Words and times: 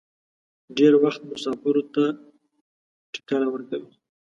ډېر 0.77 0.93
وخت 1.03 1.21
مسافرو 1.31 1.83
ته 1.93 2.03
ټکله 3.13 3.45
ورکوي. 3.49 3.91